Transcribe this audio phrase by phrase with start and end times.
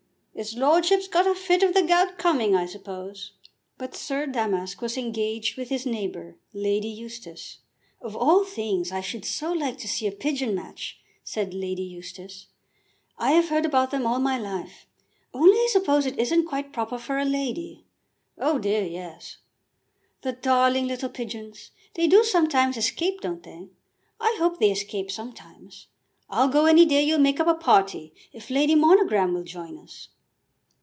[0.33, 3.33] 'Is lordship's got a fit of the gout coming, I suppose."
[3.77, 7.59] But Sir Damask was engaged with his neighbour, Lady Eustace.
[8.01, 12.47] "Of all things I should so like to see a pigeon match," said Lady Eustace.
[13.19, 14.87] "I have heard about them all my life.
[15.31, 17.85] Only I suppose it isn't quite proper for a lady."
[18.39, 19.37] "Oh, dear, yes."
[20.23, 21.69] "The darling little pigeons!
[21.93, 23.69] They do sometimes escape, don't they?
[24.19, 25.85] I hope they escape sometimes.
[26.31, 30.07] I'll go any day you'll make up a party, if Lady Monogram will join us."